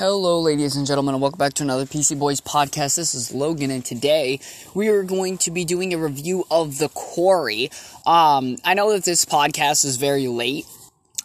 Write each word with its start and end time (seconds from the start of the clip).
Hello, 0.00 0.40
ladies 0.40 0.76
and 0.76 0.86
gentlemen, 0.86 1.14
and 1.14 1.20
welcome 1.20 1.36
back 1.36 1.52
to 1.52 1.62
another 1.62 1.84
PC 1.84 2.18
Boys 2.18 2.40
podcast. 2.40 2.96
This 2.96 3.14
is 3.14 3.34
Logan, 3.34 3.70
and 3.70 3.84
today 3.84 4.40
we 4.72 4.88
are 4.88 5.02
going 5.02 5.36
to 5.36 5.50
be 5.50 5.66
doing 5.66 5.92
a 5.92 5.98
review 5.98 6.46
of 6.50 6.78
The 6.78 6.88
Quarry. 6.88 7.70
Um, 8.06 8.56
I 8.64 8.72
know 8.72 8.94
that 8.94 9.04
this 9.04 9.26
podcast 9.26 9.84
is 9.84 9.98
very 9.98 10.26
late, 10.26 10.64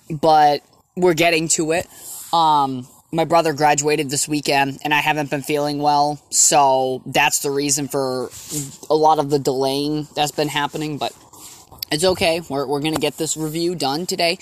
but 0.10 0.62
we're 0.98 1.14
getting 1.14 1.48
to 1.56 1.72
it. 1.72 1.88
Um, 2.34 2.86
my 3.14 3.24
brother 3.24 3.54
graduated 3.54 4.10
this 4.10 4.28
weekend, 4.28 4.80
and 4.84 4.94
I 4.94 5.00
haven't 5.00 5.30
been 5.30 5.42
feeling 5.42 5.80
well, 5.80 6.21
so 6.30 7.02
that's 7.05 7.39
the 7.39 7.52
reason 7.52 7.88
for 7.88 8.30
a 8.89 8.96
lot 8.96 9.20
of 9.20 9.30
the 9.30 9.39
delaying 9.39 10.10
that's 10.18 10.34
been 10.34 10.50
happening, 10.50 10.98
but 10.98 11.14
it's 11.94 12.04
okay. 12.04 12.42
We're, 12.50 12.68
we're 12.68 12.82
gonna 12.82 12.98
get 12.98 13.16
this 13.16 13.38
review 13.38 13.73
done 13.76 14.05
today. 14.05 14.38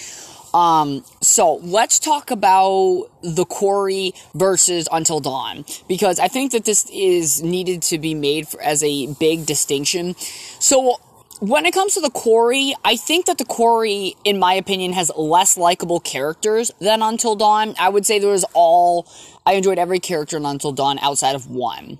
Um, 0.53 1.03
so 1.21 1.55
let's 1.55 1.99
talk 1.99 2.29
about 2.29 3.09
the 3.21 3.45
quarry 3.45 4.13
versus 4.35 4.87
Until 4.91 5.19
Dawn 5.19 5.65
because 5.87 6.19
I 6.19 6.27
think 6.27 6.51
that 6.51 6.65
this 6.65 6.87
is 6.91 7.41
needed 7.41 7.81
to 7.83 7.97
be 7.97 8.13
made 8.13 8.47
for, 8.47 8.61
as 8.61 8.83
a 8.83 9.07
big 9.13 9.45
distinction. 9.45 10.15
So 10.59 10.97
when 11.39 11.65
it 11.65 11.73
comes 11.73 11.95
to 11.95 12.01
the 12.01 12.09
quarry, 12.09 12.75
I 12.85 12.95
think 12.95 13.25
that 13.25 13.37
the 13.37 13.45
quarry, 13.45 14.15
in 14.23 14.39
my 14.39 14.53
opinion, 14.53 14.93
has 14.93 15.11
less 15.17 15.57
likable 15.57 15.99
characters 15.99 16.71
than 16.79 17.01
Until 17.01 17.35
Dawn. 17.35 17.75
I 17.79 17.89
would 17.89 18.05
say 18.05 18.19
there 18.19 18.29
was 18.29 18.45
all 18.53 19.07
I 19.45 19.53
enjoyed 19.53 19.77
every 19.77 19.99
character 19.99 20.37
in 20.37 20.45
Until 20.45 20.71
Dawn 20.71 20.99
outside 20.99 21.35
of 21.35 21.49
one. 21.49 21.99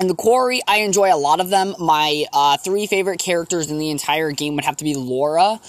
And 0.00 0.10
the 0.10 0.14
quarry, 0.14 0.60
I 0.66 0.78
enjoy 0.78 1.14
a 1.14 1.16
lot 1.16 1.40
of 1.40 1.50
them. 1.50 1.74
My 1.78 2.24
uh, 2.32 2.56
three 2.56 2.86
favorite 2.86 3.20
characters 3.20 3.70
in 3.70 3.78
the 3.78 3.90
entire 3.90 4.32
game 4.32 4.56
would 4.56 4.64
have 4.64 4.76
to 4.78 4.84
be 4.84 4.94
Laura, 4.94 5.60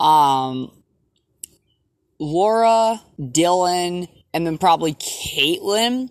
um, 0.00 0.70
Laura, 2.18 3.00
Dylan, 3.18 4.08
and 4.36 4.46
then 4.46 4.58
probably 4.58 4.92
Kaitlyn. 4.92 6.10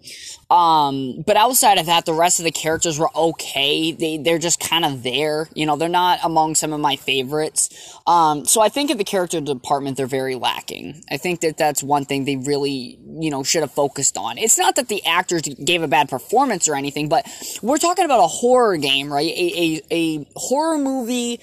Um, 0.50 1.23
but 1.28 1.38
outside 1.38 1.78
of 1.78 1.86
that, 1.86 2.06
the 2.06 2.14
rest 2.14 2.39
of 2.39 2.44
the 2.44 2.52
characters 2.52 2.98
were 2.98 3.09
okay. 3.16 3.92
They 3.92 4.17
they're 4.17 4.39
just 4.39 4.59
kind 4.59 4.83
of 4.83 5.03
there. 5.03 5.48
You 5.53 5.67
know, 5.67 5.76
they're 5.76 5.89
not 5.89 6.20
among 6.23 6.56
some 6.56 6.73
of 6.73 6.80
my 6.80 6.95
favorites. 6.95 7.70
Um, 8.08 8.45
so 8.45 8.61
I 8.61 8.70
think 8.70 8.89
in 8.89 8.98
the 8.98 9.03
character 9.03 9.39
department, 9.42 9.98
they're 9.98 10.08
very 10.08 10.33
lacking. 10.33 11.03
I 11.09 11.17
think 11.17 11.42
that 11.42 11.58
that's 11.58 11.83
one 11.83 12.06
thing 12.06 12.26
they 12.26 12.38
really 12.38 13.00
you 13.20 13.30
know 13.30 13.44
should 13.44 13.61
have 13.61 13.72
focused 13.72 14.17
on. 14.17 14.39
It's 14.39 14.58
not 14.58 14.76
that 14.78 14.88
the 14.88 15.06
actors 15.06 15.44
gave 15.44 15.83
a 15.83 15.88
bad 15.88 16.09
performance 16.09 16.67
or 16.67 16.76
anything, 16.76 17.09
but 17.09 17.28
we're 17.61 17.78
talking 17.78 18.06
about 18.06 18.23
a 18.23 18.28
horror 18.28 18.78
game, 18.78 19.14
right? 19.14 19.31
A 19.31 19.83
a, 19.92 19.95
a 19.95 20.28
horror 20.36 20.80
movie 20.80 21.39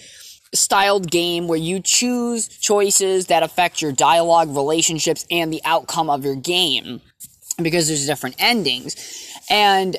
styled 0.55 1.11
game 1.11 1.49
where 1.49 1.59
you 1.59 1.81
choose 1.81 2.49
choices 2.49 3.27
that 3.27 3.43
affect 3.43 3.81
your 3.81 3.93
dialogue, 3.93 4.55
relationships, 4.55 5.27
and 5.31 5.53
the 5.53 5.63
outcome 5.65 6.11
of 6.11 6.25
your 6.25 6.37
game 6.37 7.01
because 7.63 7.89
there's 7.89 8.07
different 8.07 8.37
endings. 8.39 8.97
And 9.49 9.97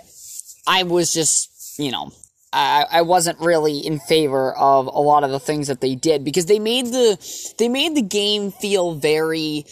I 0.68 0.84
was 0.84 1.14
just, 1.14 1.80
you 1.80 1.92
know, 1.92 2.12
I, 2.54 2.86
I 2.92 3.02
wasn't 3.02 3.40
really 3.40 3.80
in 3.80 4.00
favor 4.00 4.56
of 4.56 4.86
a 4.86 5.00
lot 5.00 5.24
of 5.24 5.32
the 5.32 5.40
things 5.40 5.68
that 5.68 5.82
they 5.82 5.96
did 5.96 6.24
because 6.24 6.46
they 6.46 6.60
made 6.60 6.88
the 6.88 7.54
they 7.58 7.68
made 7.68 7.96
the 7.96 8.02
game 8.02 8.52
feel 8.52 8.94
very 8.94 9.66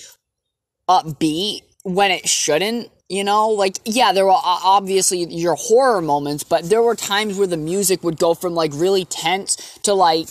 upbeat 0.90 1.62
when 1.84 2.12
it 2.12 2.28
shouldn't 2.28 2.90
you 3.08 3.24
know 3.24 3.50
like 3.50 3.78
yeah 3.86 4.12
there 4.12 4.26
were 4.26 4.32
obviously 4.34 5.26
your 5.26 5.56
horror 5.56 6.02
moments 6.02 6.44
but 6.44 6.70
there 6.70 6.82
were 6.82 6.96
times 6.96 7.38
where 7.38 7.48
the 7.48 7.58
music 7.58 8.04
would 8.04 8.18
go 8.18 8.34
from 8.34 8.56
like 8.56 8.72
really 8.74 9.06
tense 9.06 9.80
to 9.84 9.94
like 9.94 10.28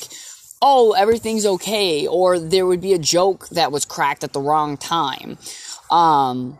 oh, 0.62 0.92
everything's 0.92 1.46
okay, 1.46 2.06
or 2.06 2.38
there 2.38 2.66
would 2.66 2.80
be 2.80 2.92
a 2.92 2.98
joke 2.98 3.48
that 3.50 3.72
was 3.72 3.84
cracked 3.84 4.24
at 4.24 4.32
the 4.32 4.40
wrong 4.40 4.76
time. 4.76 5.38
Um, 5.90 6.58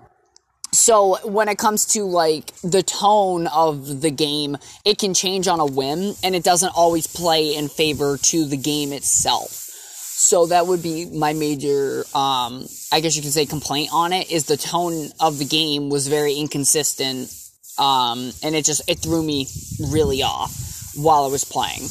so 0.73 1.19
when 1.29 1.49
it 1.49 1.59
comes 1.59 1.85
to 1.95 2.05
like 2.05 2.55
the 2.63 2.83
tone 2.83 3.47
of 3.49 4.01
the 4.01 4.11
game, 4.11 4.57
it 4.85 4.99
can 4.99 5.15
change 5.15 5.49
on 5.49 5.61
a 5.61 5.67
whim, 5.67 6.15
and 6.23 6.35
it 6.35 6.45
doesn't 6.45 6.73
always 6.75 7.07
play 7.07 7.55
in 7.55 7.69
favor 7.69 8.17
to 8.17 8.45
the 8.45 8.57
game 8.57 8.93
itself. 8.93 9.53
So 9.53 10.47
that 10.47 10.67
would 10.67 10.83
be 10.83 11.07
my 11.07 11.33
major, 11.33 12.05
um, 12.15 12.67
I 12.93 13.01
guess 13.01 13.17
you 13.17 13.23
could 13.23 13.33
say, 13.33 13.47
complaint 13.47 13.89
on 13.93 14.13
it 14.13 14.31
is 14.31 14.45
the 14.45 14.57
tone 14.57 15.09
of 15.19 15.39
the 15.39 15.47
game 15.47 15.89
was 15.89 16.09
very 16.09 16.35
inconsistent, 16.35 17.35
um, 17.79 18.31
and 18.43 18.55
it 18.55 18.65
just 18.65 18.83
it 18.89 18.99
threw 18.99 19.23
me 19.23 19.49
really 19.91 20.23
off 20.23 20.95
while 20.95 21.25
I 21.25 21.29
was 21.29 21.45
playing. 21.45 21.89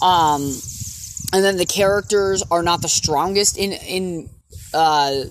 Um, 0.00 0.56
and 1.32 1.44
then 1.44 1.56
the 1.56 1.66
characters 1.66 2.42
are 2.50 2.62
not 2.62 2.82
the 2.82 2.88
strongest 2.88 3.58
in 3.58 3.72
in 3.72 4.30
uh, 4.74 5.24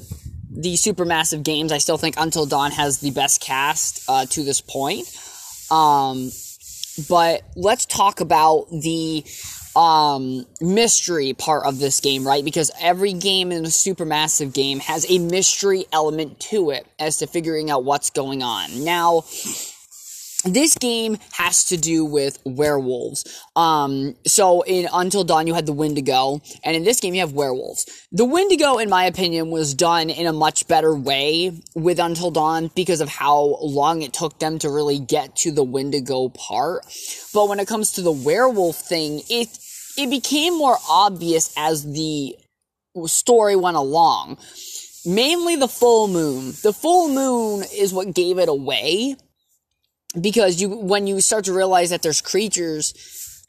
the 0.51 0.73
supermassive 0.73 1.43
games. 1.43 1.71
I 1.71 1.77
still 1.77 1.97
think 1.97 2.15
Until 2.17 2.45
Dawn 2.45 2.71
has 2.71 2.99
the 2.99 3.11
best 3.11 3.41
cast 3.41 4.03
uh, 4.07 4.25
to 4.27 4.43
this 4.43 4.61
point. 4.61 5.07
Um, 5.71 6.31
but 7.09 7.41
let's 7.55 7.85
talk 7.85 8.21
about 8.21 8.67
the 8.69 9.25
um, 9.75 10.45
mystery 10.61 11.33
part 11.33 11.65
of 11.65 11.79
this 11.79 11.99
game, 11.99 12.25
right? 12.25 12.45
Because 12.45 12.71
every 12.79 13.13
game 13.13 13.51
in 13.51 13.65
a 13.65 13.69
supermassive 13.69 14.53
game 14.53 14.79
has 14.79 15.09
a 15.09 15.19
mystery 15.19 15.85
element 15.91 16.39
to 16.39 16.69
it 16.69 16.87
as 16.97 17.17
to 17.17 17.27
figuring 17.27 17.69
out 17.69 17.83
what's 17.83 18.09
going 18.09 18.41
on. 18.41 18.85
Now, 18.85 19.23
this 20.45 20.75
game 20.75 21.17
has 21.33 21.65
to 21.65 21.77
do 21.77 22.05
with 22.05 22.39
werewolves. 22.45 23.43
Um, 23.55 24.15
so 24.25 24.61
in 24.61 24.87
Until 24.93 25.23
Dawn, 25.23 25.47
you 25.47 25.53
had 25.53 25.65
the 25.65 25.73
Wendigo, 25.73 26.41
and 26.63 26.75
in 26.75 26.83
this 26.83 26.99
game, 26.99 27.13
you 27.13 27.21
have 27.21 27.33
werewolves. 27.33 27.85
The 28.11 28.25
Wendigo, 28.25 28.77
in 28.77 28.89
my 28.89 29.05
opinion, 29.05 29.49
was 29.49 29.73
done 29.73 30.09
in 30.09 30.27
a 30.27 30.33
much 30.33 30.67
better 30.67 30.95
way 30.95 31.51
with 31.73 31.99
Until 31.99 32.31
Dawn 32.31 32.69
because 32.75 33.01
of 33.01 33.09
how 33.09 33.57
long 33.61 34.01
it 34.01 34.13
took 34.13 34.39
them 34.39 34.59
to 34.59 34.69
really 34.69 34.99
get 34.99 35.35
to 35.37 35.51
the 35.51 35.63
Wendigo 35.63 36.29
part. 36.29 36.85
But 37.33 37.49
when 37.49 37.59
it 37.59 37.67
comes 37.67 37.91
to 37.93 38.01
the 38.01 38.11
werewolf 38.11 38.77
thing, 38.77 39.21
it 39.29 39.49
it 39.97 40.09
became 40.09 40.57
more 40.57 40.77
obvious 40.89 41.53
as 41.57 41.83
the 41.83 42.35
story 43.05 43.55
went 43.55 43.77
along. 43.77 44.37
Mainly 45.05 45.55
the 45.55 45.67
full 45.67 46.07
moon. 46.07 46.53
The 46.63 46.73
full 46.73 47.09
moon 47.09 47.63
is 47.73 47.93
what 47.93 48.13
gave 48.13 48.39
it 48.39 48.49
away 48.49 49.15
because 50.19 50.61
you 50.61 50.69
when 50.69 51.07
you 51.07 51.21
start 51.21 51.45
to 51.45 51.53
realize 51.53 51.89
that 51.89 52.01
there's 52.01 52.21
creatures 52.21 52.93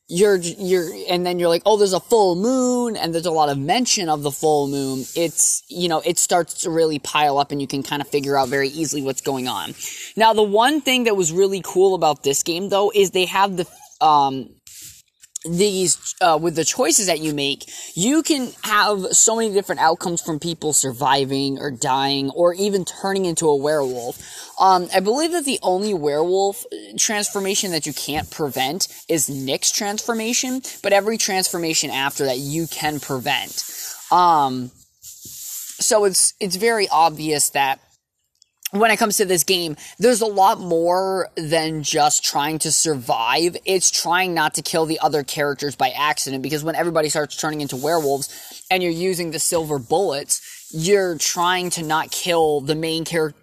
you're 0.09 0.37
you're 0.37 0.89
and 1.09 1.27
then 1.27 1.39
you're 1.39 1.49
like 1.49 1.63
oh 1.67 1.77
there's 1.77 1.93
a 1.93 2.01
full 2.01 2.37
moon 2.37 2.97
and 2.97 3.13
there's 3.13 3.27
a 3.27 3.31
lot 3.31 3.49
of 3.49 3.59
mention 3.59 4.09
of 4.09 4.23
the 4.23 4.31
full 4.31 4.69
moon 4.69 5.05
it's 5.17 5.65
you 5.69 5.89
know 5.89 6.01
it 6.05 6.19
starts 6.19 6.63
to 6.63 6.71
really 6.71 6.99
pile 7.01 7.39
up 7.39 7.51
and 7.51 7.61
you 7.61 7.67
can 7.67 7.83
kind 7.83 8.01
of 8.01 8.07
figure 8.07 8.39
out 8.39 8.49
very 8.49 8.69
easily 8.69 9.03
what's 9.03 9.21
going 9.21 9.49
on. 9.49 9.75
Now 10.17 10.33
the 10.33 10.45
one 10.45 10.81
thing 10.81 11.05
that 11.05 11.17
was 11.17 11.33
really 11.33 11.61
cool 11.65 11.95
about 11.95 12.23
this 12.23 12.45
game 12.45 12.69
though 12.69 12.93
is 12.95 13.11
they 13.11 13.25
have 13.27 13.57
the 13.57 13.67
um 14.01 14.51
these 15.49 16.15
uh, 16.21 16.39
with 16.41 16.57
the 16.57 16.65
choices 16.65 17.07
that 17.07 17.21
you 17.21 17.35
make 17.35 17.71
you 17.95 18.23
can 18.23 18.53
have 18.63 19.07
so 19.13 19.37
many 19.37 19.53
different 19.53 19.81
outcomes 19.81 20.21
from 20.23 20.39
people 20.39 20.73
surviving 20.73 21.59
or 21.59 21.71
dying 21.71 22.31
or 22.31 22.55
even 22.55 22.85
turning 22.85 23.25
into 23.25 23.47
a 23.47 23.57
werewolf. 23.57 24.23
Um, 24.61 24.89
i 24.95 25.01
believe 25.01 25.33
that 25.33 25.45
the 25.45 25.59
only 25.63 25.95
werewolf 25.95 26.65
transformation 26.99 27.71
that 27.73 27.87
you 27.87 27.93
can't 27.93 28.31
prevent 28.31 28.89
is 29.09 29.29
nick's 29.29 29.71
transformation 29.71 30.63
but 30.83 30.93
every 30.93 31.19
transformation 31.19 31.91
after 31.91 32.25
that 32.25 32.39
you 32.39 32.67
can 32.67 33.01
prevent. 33.01 33.65
Um, 34.11 34.71
so 35.01 36.05
it's 36.05 36.35
it's 36.41 36.57
very 36.57 36.89
obvious 36.89 37.51
that 37.51 37.81
when 38.73 38.91
it 38.91 38.97
comes 38.97 39.17
to 39.19 39.25
this 39.25 39.45
game, 39.45 39.77
there's 39.99 40.21
a 40.21 40.27
lot 40.27 40.59
more 40.59 41.31
than 41.37 41.83
just 41.83 42.25
trying 42.25 42.59
to 42.61 42.73
survive. 42.73 43.57
It's 43.65 43.91
trying 43.91 44.35
not 44.35 44.55
to 44.55 44.63
kill 44.63 44.87
the 44.87 44.99
other 45.01 45.23
characters 45.23 45.77
by 45.77 45.91
accident 45.91 46.43
because 46.43 46.65
when 46.65 46.75
everybody 46.75 47.09
starts 47.09 47.37
turning 47.37 47.61
into 47.61 47.77
werewolves 47.77 48.65
and 48.71 48.83
you're 48.83 48.93
using 48.93 49.31
the 49.31 49.39
silver 49.39 49.79
bullets, 49.79 50.69
you're 50.73 51.17
trying 51.17 51.71
to 51.71 51.83
not 51.83 52.11
kill 52.11 52.61
the 52.61 52.75
main 52.75 53.05
char- 53.05 53.35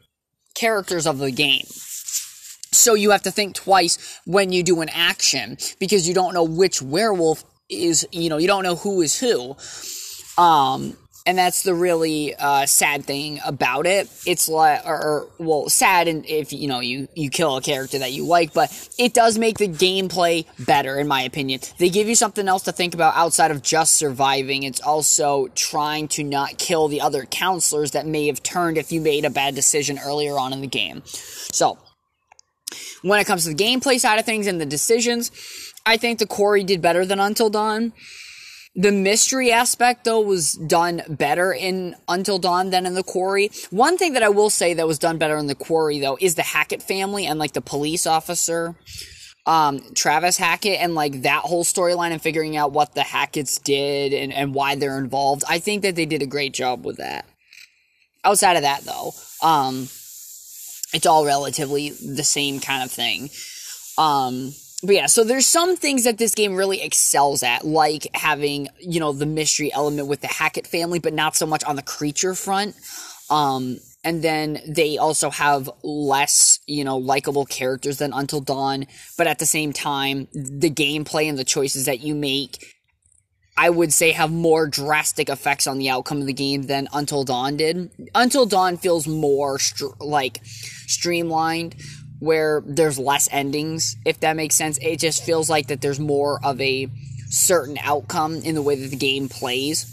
characters 0.55 1.07
of 1.07 1.19
the 1.19 1.31
game. 1.31 1.65
So 2.71 2.95
you 2.95 3.11
have 3.11 3.21
to 3.23 3.31
think 3.31 3.55
twice 3.55 4.19
when 4.25 4.51
you 4.51 4.63
do 4.63 4.81
an 4.81 4.89
action 4.89 5.57
because 5.79 6.07
you 6.07 6.13
don't 6.13 6.33
know 6.33 6.43
which 6.43 6.81
werewolf 6.81 7.43
is, 7.69 8.05
you 8.11 8.29
know, 8.29 8.37
you 8.37 8.47
don't 8.47 8.63
know 8.63 8.75
who 8.75 9.01
is 9.01 9.17
who. 9.19 9.55
Um, 10.41 10.97
and 11.25 11.37
that's 11.37 11.63
the 11.63 11.73
really 11.73 12.35
uh, 12.35 12.65
sad 12.65 13.05
thing 13.05 13.39
about 13.45 13.85
it. 13.85 14.09
It's 14.25 14.49
like, 14.49 14.85
or, 14.85 15.01
or, 15.01 15.27
well, 15.37 15.69
sad, 15.69 16.07
and 16.07 16.25
if 16.25 16.51
you 16.51 16.67
know 16.67 16.81
you 16.81 17.07
you 17.15 17.29
kill 17.29 17.57
a 17.57 17.61
character 17.61 17.99
that 17.99 18.11
you 18.11 18.25
like, 18.25 18.53
but 18.53 18.89
it 18.97 19.13
does 19.13 19.37
make 19.37 19.57
the 19.57 19.67
gameplay 19.67 20.45
better, 20.65 20.99
in 20.99 21.07
my 21.07 21.21
opinion. 21.21 21.61
They 21.77 21.89
give 21.89 22.07
you 22.07 22.15
something 22.15 22.47
else 22.47 22.63
to 22.63 22.71
think 22.71 22.93
about 22.93 23.15
outside 23.15 23.51
of 23.51 23.61
just 23.61 23.93
surviving. 23.93 24.63
It's 24.63 24.81
also 24.81 25.47
trying 25.55 26.09
to 26.09 26.23
not 26.23 26.57
kill 26.57 26.87
the 26.87 27.01
other 27.01 27.25
counselors 27.25 27.91
that 27.91 28.05
may 28.05 28.27
have 28.27 28.43
turned 28.43 28.77
if 28.77 28.91
you 28.91 28.99
made 28.99 29.23
a 29.23 29.29
bad 29.29 29.55
decision 29.55 29.99
earlier 30.03 30.37
on 30.37 30.51
in 30.51 30.61
the 30.61 30.67
game. 30.67 31.03
So, 31.05 31.77
when 33.01 33.19
it 33.19 33.27
comes 33.27 33.43
to 33.45 33.53
the 33.53 33.63
gameplay 33.63 33.99
side 33.99 34.19
of 34.19 34.25
things 34.25 34.47
and 34.47 34.59
the 34.59 34.65
decisions, 34.65 35.31
I 35.85 35.95
think 35.97 36.19
the 36.19 36.27
Quarry 36.27 36.63
did 36.63 36.81
better 36.81 37.05
than 37.05 37.19
Until 37.19 37.49
Dawn. 37.49 37.93
The 38.75 38.91
mystery 38.91 39.51
aspect, 39.51 40.03
though, 40.03 40.21
was 40.21 40.53
done 40.53 41.03
better 41.07 41.53
in 41.53 41.95
Until 42.07 42.39
Dawn 42.39 42.71
than 42.71 42.87
in 42.87 42.95
The 42.95 43.03
Quarry. 43.03 43.51
One 43.69 43.99
thing 43.99 44.13
that 44.13 44.23
I 44.23 44.29
will 44.29 44.49
say 44.49 44.73
that 44.73 44.87
was 44.87 44.97
done 44.97 45.19
better 45.19 45.37
in 45.37 45.45
The 45.45 45.53
Quarry, 45.53 45.99
though, 45.99 46.17
is 46.19 46.33
the 46.33 46.41
Hackett 46.41 46.81
family 46.81 47.27
and, 47.27 47.37
like, 47.37 47.53
the 47.53 47.61
police 47.61 48.07
officer, 48.07 48.75
um, 49.45 49.79
Travis 49.93 50.37
Hackett, 50.37 50.79
and, 50.79 50.95
like, 50.95 51.21
that 51.21 51.43
whole 51.43 51.63
storyline 51.63 52.13
and 52.13 52.21
figuring 52.21 52.57
out 52.57 52.71
what 52.71 52.95
the 52.95 53.01
Hacketts 53.01 53.61
did 53.61 54.11
and, 54.11 54.33
and 54.33 54.55
why 54.55 54.73
they're 54.73 54.97
involved. 54.97 55.43
I 55.47 55.59
think 55.59 55.83
that 55.83 55.95
they 55.95 56.07
did 56.07 56.23
a 56.23 56.27
great 56.27 56.53
job 56.53 56.83
with 56.83 56.97
that. 56.97 57.27
Outside 58.23 58.55
of 58.55 58.63
that, 58.63 58.81
though, 58.85 59.11
um, 59.43 59.83
it's 60.93 61.05
all 61.05 61.25
relatively 61.25 61.89
the 61.89 62.23
same 62.23 62.59
kind 62.59 62.81
of 62.81 62.89
thing. 62.89 63.29
Um, 63.99 64.55
but 64.83 64.95
yeah, 64.95 65.05
so 65.05 65.23
there's 65.23 65.47
some 65.47 65.77
things 65.77 66.03
that 66.03 66.17
this 66.17 66.35
game 66.35 66.55
really 66.55 66.81
excels 66.81 67.41
at, 67.41 67.65
like 67.65 68.07
having, 68.13 68.67
you 68.79 68.99
know, 68.99 69.13
the 69.13 69.25
mystery 69.25 69.71
element 69.73 70.07
with 70.07 70.21
the 70.21 70.27
Hackett 70.27 70.67
family, 70.67 70.99
but 70.99 71.13
not 71.13 71.35
so 71.35 71.45
much 71.45 71.63
on 71.63 71.77
the 71.77 71.81
creature 71.81 72.35
front. 72.35 72.75
Um, 73.29 73.77
and 74.03 74.21
then 74.21 74.59
they 74.67 74.97
also 74.97 75.29
have 75.29 75.69
less, 75.81 76.59
you 76.67 76.83
know, 76.83 76.97
likable 76.97 77.45
characters 77.45 77.97
than 77.97 78.11
Until 78.11 78.41
Dawn, 78.41 78.85
but 79.17 79.27
at 79.27 79.39
the 79.39 79.45
same 79.45 79.71
time, 79.71 80.27
the 80.33 80.69
gameplay 80.69 81.29
and 81.29 81.37
the 81.37 81.45
choices 81.45 81.85
that 81.85 82.01
you 82.01 82.13
make, 82.13 82.75
I 83.57 83.69
would 83.69 83.93
say, 83.93 84.11
have 84.11 84.31
more 84.31 84.67
drastic 84.67 85.29
effects 85.29 85.67
on 85.67 85.77
the 85.77 85.89
outcome 85.89 86.19
of 86.19 86.27
the 86.27 86.33
game 86.33 86.63
than 86.63 86.89
Until 86.91 87.23
Dawn 87.23 87.55
did. 87.55 87.89
Until 88.13 88.45
Dawn 88.45 88.75
feels 88.75 89.07
more 89.07 89.57
str- 89.57 89.95
like 90.01 90.41
streamlined, 90.43 91.75
where 92.19 92.61
there's 92.65 92.97
less 92.97 93.27
endings, 93.31 93.97
if 94.05 94.19
that 94.21 94.35
makes 94.35 94.55
sense. 94.55 94.77
It 94.79 94.99
just 94.99 95.23
feels 95.23 95.49
like 95.49 95.67
that 95.67 95.81
there's 95.81 95.99
more 95.99 96.39
of 96.43 96.59
a 96.61 96.87
certain 97.29 97.77
outcome 97.81 98.35
in 98.35 98.55
the 98.55 98.61
way 98.61 98.75
that 98.75 98.89
the 98.89 98.95
game 98.95 99.27
plays. 99.27 99.89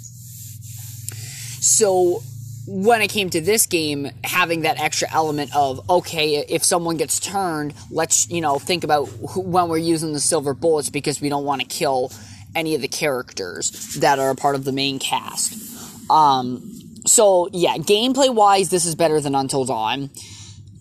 So 1.61 2.23
when 2.67 3.03
it 3.03 3.09
came 3.09 3.31
to 3.31 3.41
this 3.41 3.67
game, 3.67 4.11
having 4.23 4.63
that 4.63 4.79
extra 4.79 5.09
element 5.13 5.55
of, 5.57 5.89
okay, 5.91 6.37
if 6.37 6.63
someone 6.63 6.97
gets 6.97 7.19
turned, 7.19 7.75
let's, 7.91 8.31
you 8.31 8.41
know, 8.41 8.59
think 8.59 8.85
about 8.85 9.07
who, 9.07 9.41
when 9.41 9.69
we're 9.69 9.79
using 9.79 10.13
the 10.13 10.21
silver 10.21 10.55
bullets 10.55 10.91
because 10.91 11.21
we 11.21 11.29
don't 11.29 11.45
want 11.45 11.63
to 11.63 11.67
kill 11.67 12.13
any 12.55 12.75
of 12.75 12.81
the 12.81 12.89
characters 12.89 13.95
that 13.97 14.19
are 14.19 14.31
a 14.31 14.35
part 14.37 14.55
of 14.55 14.65
the 14.65 14.73
main 14.73 14.99
cast. 14.99 16.11
Um, 16.11 16.71
so 17.07 17.49
yeah, 17.53 17.77
gameplay 17.77 18.33
wise, 18.33 18.71
this 18.71 18.87
is 18.87 18.95
better 18.95 19.21
than 19.21 19.35
Until 19.35 19.65
Dawn. 19.65 20.11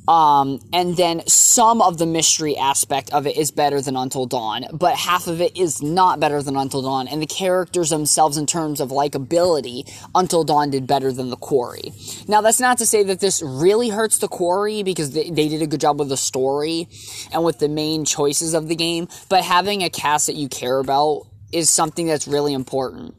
Um, 0.10 0.60
and 0.74 0.98
then 0.98 1.22
some 1.28 1.84
of 1.84 2.00
the 2.00 2.08
mystery 2.08 2.58
aspect 2.58 3.14
of 3.14 3.28
it 3.28 3.38
is 3.38 3.52
better 3.52 3.80
than 3.80 3.96
Until 3.96 4.26
Dawn, 4.26 4.66
but 4.74 4.96
half 4.96 5.28
of 5.28 5.40
it 5.40 5.56
is 5.56 5.84
not 5.84 6.20
better 6.20 6.42
than 6.42 6.56
Until 6.56 6.82
Dawn. 6.82 7.08
And 7.08 7.22
the 7.22 7.28
characters 7.28 7.92
themselves, 7.92 8.36
in 8.36 8.48
terms 8.48 8.82
of 8.82 8.90
likability, 8.90 9.88
Until 10.16 10.44
Dawn 10.44 10.72
did 10.72 10.88
better 10.88 11.12
than 11.12 11.30
The 11.30 11.36
Quarry. 11.38 11.94
Now, 12.28 12.42
that's 12.42 12.60
not 12.60 12.80
to 12.80 12.88
say 12.88 13.04
that 13.04 13.20
this 13.20 13.44
really 13.44 13.90
hurts 13.90 14.18
The 14.18 14.28
Quarry 14.28 14.82
because 14.82 15.12
they, 15.12 15.30
they 15.30 15.48
did 15.48 15.62
a 15.62 15.68
good 15.68 15.80
job 15.80 16.00
with 16.00 16.10
the 16.10 16.18
story 16.18 16.88
and 17.32 17.44
with 17.44 17.60
the 17.60 17.70
main 17.70 18.04
choices 18.04 18.56
of 18.56 18.68
the 18.68 18.76
game, 18.76 19.08
but 19.30 19.44
having 19.44 19.84
a 19.84 19.92
cast 19.92 20.26
that 20.26 20.36
you 20.36 20.50
care 20.50 20.80
about 20.80 21.28
is 21.52 21.70
something 21.70 22.08
that's 22.08 22.28
really 22.28 22.56
important. 22.56 23.14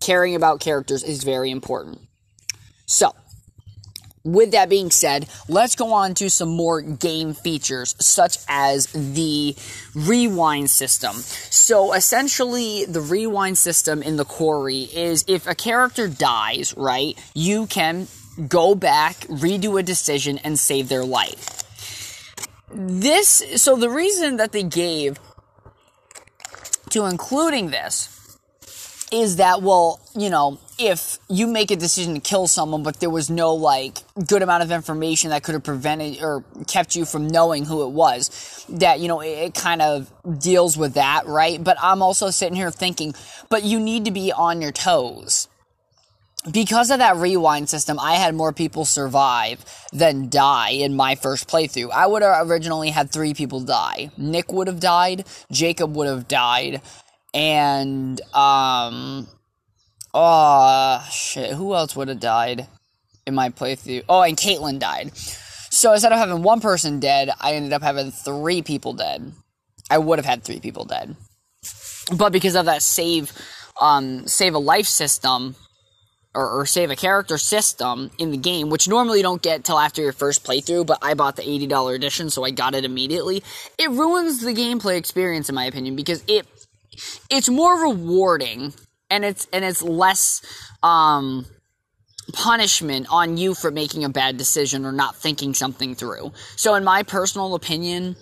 Caring 0.00 0.36
about 0.36 0.60
characters 0.60 1.02
is 1.02 1.24
very 1.24 1.50
important. 1.50 1.98
So, 2.86 3.16
with 4.24 4.52
that 4.52 4.68
being 4.68 4.90
said, 4.90 5.28
let's 5.48 5.76
go 5.76 5.92
on 5.92 6.14
to 6.14 6.28
some 6.28 6.48
more 6.48 6.80
game 6.80 7.32
features, 7.34 7.96
such 7.98 8.38
as 8.48 8.86
the 8.86 9.56
rewind 9.94 10.70
system. 10.70 11.16
So, 11.16 11.92
essentially, 11.94 12.84
the 12.84 13.00
rewind 13.00 13.58
system 13.58 14.02
in 14.02 14.16
the 14.16 14.24
quarry 14.24 14.82
is 14.82 15.24
if 15.26 15.46
a 15.46 15.54
character 15.54 16.08
dies, 16.08 16.74
right, 16.76 17.18
you 17.34 17.66
can 17.66 18.08
go 18.48 18.74
back, 18.74 19.16
redo 19.28 19.78
a 19.78 19.82
decision, 19.82 20.38
and 20.38 20.58
save 20.58 20.88
their 20.88 21.04
life. 21.04 21.64
This, 22.72 23.42
so 23.56 23.74
the 23.76 23.90
reason 23.90 24.36
that 24.36 24.52
they 24.52 24.62
gave 24.62 25.18
to 26.90 27.06
including 27.06 27.70
this 27.70 28.19
is 29.12 29.36
that, 29.36 29.62
well, 29.62 30.00
you 30.16 30.30
know, 30.30 30.58
if 30.78 31.18
you 31.28 31.46
make 31.46 31.70
a 31.70 31.76
decision 31.76 32.14
to 32.14 32.20
kill 32.20 32.46
someone, 32.46 32.82
but 32.82 33.00
there 33.00 33.10
was 33.10 33.28
no, 33.28 33.54
like, 33.54 33.98
good 34.26 34.42
amount 34.42 34.62
of 34.62 34.70
information 34.70 35.30
that 35.30 35.42
could 35.42 35.54
have 35.54 35.64
prevented 35.64 36.22
or 36.22 36.44
kept 36.66 36.94
you 36.94 37.04
from 37.04 37.26
knowing 37.26 37.64
who 37.64 37.82
it 37.84 37.90
was, 37.90 38.64
that, 38.68 39.00
you 39.00 39.08
know, 39.08 39.20
it, 39.20 39.28
it 39.28 39.54
kind 39.54 39.82
of 39.82 40.12
deals 40.38 40.76
with 40.76 40.94
that, 40.94 41.26
right? 41.26 41.62
But 41.62 41.76
I'm 41.80 42.02
also 42.02 42.30
sitting 42.30 42.54
here 42.54 42.70
thinking, 42.70 43.14
but 43.48 43.64
you 43.64 43.80
need 43.80 44.04
to 44.04 44.10
be 44.10 44.32
on 44.32 44.62
your 44.62 44.72
toes. 44.72 45.48
Because 46.50 46.90
of 46.90 47.00
that 47.00 47.16
rewind 47.16 47.68
system, 47.68 47.98
I 47.98 48.14
had 48.14 48.34
more 48.34 48.52
people 48.52 48.86
survive 48.86 49.62
than 49.92 50.30
die 50.30 50.70
in 50.70 50.94
my 50.94 51.14
first 51.14 51.48
playthrough. 51.50 51.90
I 51.90 52.06
would 52.06 52.22
have 52.22 52.48
originally 52.48 52.90
had 52.90 53.12
three 53.12 53.34
people 53.34 53.60
die. 53.60 54.10
Nick 54.16 54.50
would 54.50 54.66
have 54.66 54.80
died, 54.80 55.26
Jacob 55.52 55.94
would 55.96 56.06
have 56.06 56.28
died, 56.28 56.80
and 57.34 58.20
um 58.34 59.26
oh 60.12 61.06
shit 61.10 61.52
who 61.52 61.74
else 61.74 61.94
would 61.94 62.08
have 62.08 62.20
died 62.20 62.66
in 63.26 63.34
my 63.34 63.50
playthrough? 63.50 64.04
Oh 64.08 64.22
and 64.22 64.36
Kaitlyn 64.36 64.78
died. 64.78 65.16
So 65.16 65.92
instead 65.92 66.12
of 66.12 66.18
having 66.18 66.42
one 66.42 66.60
person 66.60 67.00
dead 67.00 67.30
i 67.40 67.54
ended 67.54 67.72
up 67.72 67.82
having 67.82 68.10
three 68.10 68.62
people 68.62 68.92
dead. 68.92 69.32
I 69.90 69.98
would 69.98 70.18
have 70.18 70.26
had 70.26 70.44
three 70.44 70.60
people 70.60 70.84
dead. 70.84 71.16
But 72.16 72.32
because 72.32 72.56
of 72.56 72.66
that 72.66 72.82
save 72.82 73.32
um 73.80 74.26
save 74.26 74.54
a 74.54 74.58
life 74.58 74.86
system 74.86 75.56
or, 76.34 76.48
or, 76.48 76.66
save 76.66 76.90
a 76.90 76.96
character 76.96 77.38
system 77.38 78.10
in 78.18 78.30
the 78.30 78.36
game, 78.36 78.70
which 78.70 78.86
normally 78.86 79.18
you 79.18 79.22
don't 79.22 79.42
get 79.42 79.64
till 79.64 79.78
after 79.78 80.00
your 80.00 80.12
first 80.12 80.44
playthrough, 80.44 80.86
but 80.86 80.98
I 81.02 81.14
bought 81.14 81.36
the 81.36 81.42
$80 81.42 81.94
edition, 81.94 82.30
so 82.30 82.44
I 82.44 82.52
got 82.52 82.74
it 82.74 82.84
immediately. 82.84 83.42
It 83.78 83.90
ruins 83.90 84.40
the 84.40 84.52
gameplay 84.52 84.96
experience, 84.96 85.48
in 85.48 85.56
my 85.56 85.64
opinion, 85.64 85.96
because 85.96 86.22
it 86.28 86.46
it's 87.30 87.48
more 87.48 87.82
rewarding 87.82 88.74
and 89.10 89.24
it's 89.24 89.46
and 89.52 89.64
it's 89.64 89.82
less 89.82 90.42
um 90.82 91.46
punishment 92.32 93.06
on 93.10 93.36
you 93.36 93.54
for 93.54 93.70
making 93.70 94.04
a 94.04 94.08
bad 94.08 94.36
decision 94.36 94.84
or 94.84 94.92
not 94.92 95.16
thinking 95.16 95.54
something 95.54 95.94
through. 95.94 96.32
So 96.56 96.74
in 96.74 96.84
my 96.84 97.02
personal 97.02 97.54
opinion, 97.54 98.16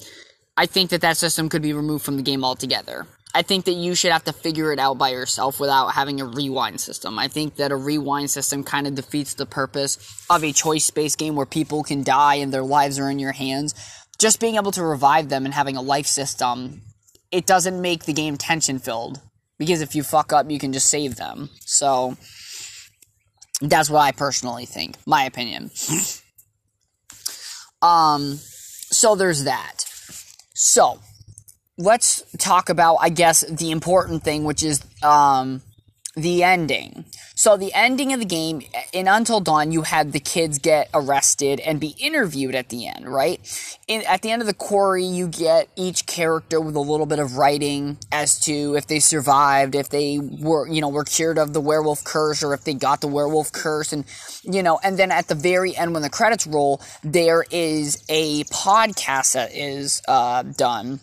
I 0.57 0.67
think 0.67 0.91
that 0.91 1.03
that 1.03 1.17
system 1.17 1.49
could 1.49 1.63
be 1.63 1.73
removed 1.73 2.05
from 2.05 2.17
the 2.17 2.23
game 2.23 2.45
altogether. 2.45 3.07
I 3.35 3.43
think 3.43 3.67
that 3.67 3.73
you 3.73 3.95
should 3.95 4.11
have 4.11 4.25
to 4.25 4.33
figure 4.33 4.73
it 4.73 4.79
out 4.79 4.97
by 4.97 5.11
yourself 5.11 5.61
without 5.61 5.89
having 5.89 6.21
a 6.21 6.25
rewind 6.25 6.81
system. 6.81 7.19
I 7.19 7.29
think 7.29 7.57
that 7.57 7.71
a 7.71 7.77
rewind 7.77 8.31
system 8.31 8.65
kind 8.65 8.87
of 8.87 8.95
defeats 8.95 9.35
the 9.35 9.47
purpose 9.47 9.99
of 10.31 10.43
a 10.43 10.53
choice 10.53 10.91
based 10.91 11.19
game 11.19 11.37
where 11.37 11.47
people 11.47 11.83
can 11.83 12.03
die 12.03 12.37
and 12.37 12.53
their 12.53 12.63
lives 12.63 12.99
are 12.99 13.11
in 13.11 13.19
your 13.19 13.33
hands. 13.33 13.75
Just 14.19 14.41
being 14.41 14.57
able 14.57 14.73
to 14.73 14.83
revive 14.83 15.29
them 15.29 15.45
and 15.45 15.55
having 15.55 15.77
a 15.77 15.83
life 15.83 16.07
system 16.07 16.81
it 17.31 17.47
doesn't 17.47 17.81
make 17.81 18.05
the 18.05 18.13
game 18.13 18.37
tension 18.37 18.79
filled 18.79 19.21
because 19.59 19.81
if 19.81 19.95
you 19.95 20.03
fuck 20.03 20.33
up, 20.33 20.51
you 20.51 20.59
can 20.59 20.73
just 20.73 20.89
save 20.89 21.17
them. 21.17 21.51
So 21.61 22.17
that's 23.61 23.91
what 23.91 24.01
I 24.01 24.13
personally 24.13 24.67
think, 24.67 24.97
my 25.07 25.25
opinion. 25.25 25.71
um, 27.83 28.37
so 28.37 29.15
there's 29.15 29.45
that. 29.45 29.85
So 30.55 31.01
let's 31.77 32.23
talk 32.39 32.69
about, 32.69 32.97
I 32.97 33.09
guess, 33.09 33.43
the 33.43 33.71
important 33.71 34.23
thing, 34.23 34.45
which 34.45 34.63
is 34.63 34.85
um, 35.03 35.63
the 36.17 36.43
ending. 36.43 37.05
So 37.49 37.57
the 37.57 37.73
ending 37.73 38.13
of 38.13 38.21
the 38.21 38.27
game 38.27 38.61
in 38.93 39.09
Until 39.09 39.41
Dawn, 39.41 39.73
you 39.73 39.81
had 39.81 40.13
the 40.13 40.21
kids 40.21 40.59
get 40.59 40.91
arrested 40.93 41.61
and 41.61 41.81
be 41.81 41.95
interviewed 41.99 42.55
at 42.55 42.69
the 42.69 42.87
end, 42.89 43.09
right? 43.09 43.41
In, 43.89 44.03
at 44.03 44.21
the 44.21 44.31
end 44.31 44.43
of 44.43 44.47
the 44.47 44.53
quarry, 44.53 45.07
you 45.07 45.29
get 45.29 45.71
each 45.75 46.05
character 46.05 46.61
with 46.61 46.77
a 46.77 46.81
little 46.81 47.07
bit 47.07 47.19
of 47.19 47.39
writing 47.39 47.97
as 48.13 48.39
to 48.41 48.77
if 48.77 48.87
they 48.87 49.01
survived, 49.01 49.75
if 49.75 49.89
they 49.89 50.19
were, 50.19 50.69
you 50.69 50.83
know, 50.83 50.91
were 50.91 51.05
cured 51.05 51.39
of 51.39 51.55
the 51.55 51.61
werewolf 51.63 52.05
curse, 52.05 52.43
or 52.43 52.53
if 52.53 52.65
they 52.65 52.75
got 52.75 53.01
the 53.01 53.09
werewolf 53.09 53.51
curse, 53.51 53.95
and 53.95 54.05
you 54.43 54.63
know, 54.63 54.79
and 54.85 54.99
then 54.99 55.11
at 55.11 55.29
the 55.29 55.35
very 55.35 55.75
end 55.75 55.95
when 55.95 56.03
the 56.03 56.11
credits 56.11 56.47
roll, 56.47 56.83
there 57.03 57.47
is 57.51 58.05
a 58.11 58.45
podcast 58.45 59.33
that 59.33 59.57
is 59.57 60.03
uh, 60.07 60.43
done, 60.43 61.01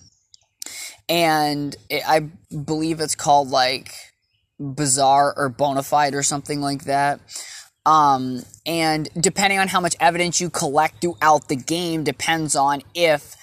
and 1.10 1.76
it, 1.90 2.08
I 2.08 2.20
believe 2.20 3.00
it's 3.00 3.16
called 3.16 3.50
like 3.50 3.96
bizarre 4.60 5.34
or 5.36 5.50
bona 5.50 5.84
fide 5.84 6.16
or 6.16 6.24
something 6.24 6.62
like 6.62 6.86
that. 6.86 7.20
Um, 7.86 8.42
and 8.66 9.10
depending 9.20 9.60
on 9.60 9.68
how 9.68 9.80
much 9.80 9.96
evidence 10.00 10.42
you 10.42 10.50
collect 10.50 11.02
throughout 11.02 11.48
the 11.50 11.56
game, 11.56 12.04
depends 12.04 12.56
on 12.56 12.82
if 12.96 13.36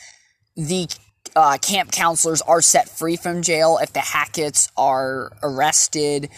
the 0.57 0.89
uh, 1.37 1.59
camp 1.59 1.93
counselors 1.93 2.43
are 2.43 2.61
set 2.61 2.89
free 2.89 3.17
from 3.17 3.43
jail, 3.43 3.79
if 3.81 3.93
the 3.93 4.01
Hacketts 4.01 4.71
are 4.77 5.33
arrested, 5.43 6.29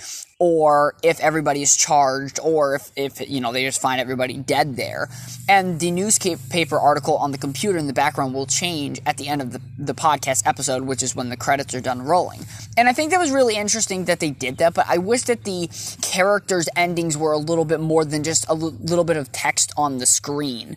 or 0.44 0.94
if 1.02 1.18
everybody 1.20 1.62
is 1.62 1.74
charged, 1.74 2.38
or 2.42 2.74
if, 2.74 2.92
if 2.96 3.30
you 3.30 3.40
know 3.40 3.50
they 3.50 3.64
just 3.64 3.80
find 3.80 3.98
everybody 3.98 4.36
dead 4.36 4.76
there. 4.76 5.08
And 5.48 5.80
the 5.80 5.90
newspaper 5.90 6.78
article 6.78 7.16
on 7.16 7.32
the 7.32 7.38
computer 7.38 7.78
in 7.78 7.86
the 7.86 7.94
background 7.94 8.34
will 8.34 8.44
change 8.44 9.00
at 9.06 9.16
the 9.16 9.28
end 9.28 9.40
of 9.40 9.52
the, 9.52 9.62
the 9.78 9.94
podcast 9.94 10.46
episode, 10.46 10.82
which 10.82 11.02
is 11.02 11.16
when 11.16 11.30
the 11.30 11.36
credits 11.38 11.72
are 11.72 11.80
done 11.80 12.02
rolling. 12.02 12.40
And 12.76 12.90
I 12.90 12.92
think 12.92 13.10
that 13.12 13.18
was 13.18 13.30
really 13.30 13.56
interesting 13.56 14.04
that 14.04 14.20
they 14.20 14.32
did 14.32 14.58
that, 14.58 14.74
but 14.74 14.84
I 14.86 14.98
wish 14.98 15.22
that 15.22 15.44
the 15.44 15.70
characters' 16.02 16.68
endings 16.76 17.16
were 17.16 17.32
a 17.32 17.38
little 17.38 17.64
bit 17.64 17.80
more 17.80 18.04
than 18.04 18.22
just 18.22 18.44
a 18.44 18.50
l- 18.50 18.76
little 18.80 19.04
bit 19.04 19.16
of 19.16 19.32
text 19.32 19.72
on 19.78 19.96
the 19.96 20.04
screen. 20.04 20.76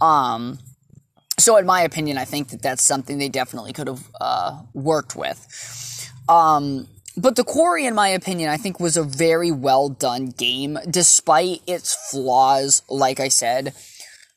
Um, 0.00 0.58
so, 1.38 1.56
in 1.56 1.66
my 1.66 1.82
opinion, 1.82 2.18
I 2.18 2.24
think 2.24 2.48
that 2.48 2.62
that's 2.62 2.82
something 2.82 3.18
they 3.18 3.28
definitely 3.28 3.72
could 3.72 3.86
have 3.86 4.10
uh, 4.20 4.60
worked 4.72 5.14
with. 5.14 6.10
Um, 6.28 6.88
but 7.16 7.36
the 7.36 7.44
quarry, 7.44 7.86
in 7.86 7.94
my 7.94 8.08
opinion, 8.08 8.50
I 8.50 8.56
think 8.56 8.80
was 8.80 8.96
a 8.96 9.04
very 9.04 9.50
well 9.50 9.88
done 9.88 10.26
game, 10.26 10.78
despite 10.88 11.60
its 11.66 12.10
flaws. 12.10 12.82
Like 12.88 13.20
I 13.20 13.28
said, 13.28 13.74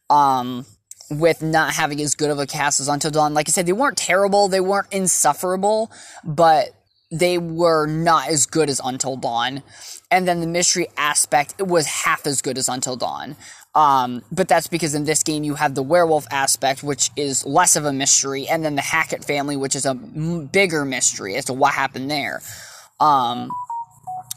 um, 0.09 0.65
with 1.09 1.41
not 1.41 1.73
having 1.73 2.01
as 2.01 2.15
good 2.15 2.29
of 2.29 2.39
a 2.39 2.45
cast 2.45 2.79
as 2.79 2.87
Until 2.87 3.11
Dawn. 3.11 3.33
Like 3.33 3.49
I 3.49 3.51
said, 3.51 3.65
they 3.65 3.73
weren't 3.73 3.97
terrible, 3.97 4.47
they 4.47 4.59
weren't 4.59 4.91
insufferable, 4.91 5.91
but 6.23 6.69
they 7.11 7.37
were 7.37 7.87
not 7.87 8.29
as 8.29 8.45
good 8.45 8.69
as 8.69 8.81
Until 8.83 9.15
Dawn. 9.15 9.63
And 10.09 10.27
then 10.27 10.39
the 10.39 10.47
mystery 10.47 10.87
aspect 10.97 11.55
it 11.59 11.67
was 11.67 11.85
half 11.85 12.25
as 12.25 12.41
good 12.41 12.57
as 12.57 12.69
Until 12.69 12.95
Dawn. 12.95 13.35
Um, 13.75 14.23
but 14.31 14.47
that's 14.47 14.67
because 14.67 14.95
in 14.95 15.03
this 15.03 15.21
game 15.21 15.43
you 15.43 15.55
have 15.55 15.75
the 15.75 15.83
werewolf 15.83 16.25
aspect, 16.31 16.81
which 16.81 17.11
is 17.15 17.45
less 17.45 17.75
of 17.75 17.85
a 17.85 17.93
mystery, 17.93 18.47
and 18.47 18.65
then 18.65 18.75
the 18.75 18.81
Hackett 18.81 19.23
family, 19.23 19.55
which 19.55 19.75
is 19.75 19.85
a 19.85 19.91
m- 19.91 20.45
bigger 20.45 20.83
mystery 20.83 21.35
as 21.35 21.45
to 21.45 21.53
what 21.53 21.73
happened 21.73 22.09
there. 22.09 22.41
Um, 22.99 23.51